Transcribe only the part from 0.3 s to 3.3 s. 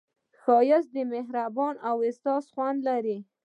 ښایست د مهربان احساس خوند لري